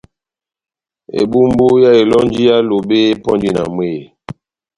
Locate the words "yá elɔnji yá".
1.83-2.57